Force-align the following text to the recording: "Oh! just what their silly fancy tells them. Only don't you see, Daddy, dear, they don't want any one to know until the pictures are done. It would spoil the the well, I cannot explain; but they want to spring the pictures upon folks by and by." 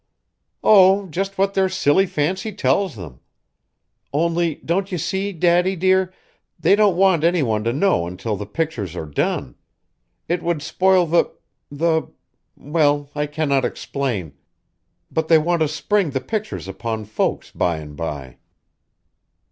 "Oh! 0.63 1.05
just 1.09 1.37
what 1.37 1.53
their 1.53 1.69
silly 1.69 2.07
fancy 2.07 2.51
tells 2.53 2.95
them. 2.95 3.19
Only 4.11 4.55
don't 4.65 4.91
you 4.91 4.97
see, 4.97 5.31
Daddy, 5.31 5.75
dear, 5.75 6.11
they 6.59 6.75
don't 6.75 6.95
want 6.97 7.23
any 7.23 7.43
one 7.43 7.63
to 7.65 7.71
know 7.71 8.07
until 8.07 8.35
the 8.35 8.47
pictures 8.47 8.95
are 8.95 9.05
done. 9.05 9.53
It 10.27 10.41
would 10.41 10.63
spoil 10.63 11.05
the 11.05 11.25
the 11.69 12.07
well, 12.57 13.11
I 13.13 13.27
cannot 13.27 13.63
explain; 13.63 14.33
but 15.11 15.27
they 15.27 15.37
want 15.37 15.59
to 15.61 15.67
spring 15.67 16.09
the 16.09 16.19
pictures 16.21 16.67
upon 16.67 17.05
folks 17.05 17.51
by 17.51 17.77
and 17.77 17.95
by." 17.95 18.39